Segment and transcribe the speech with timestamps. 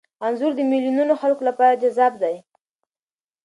[0.25, 2.35] انځور د میلیونونو خلکو لپاره جذاب دی.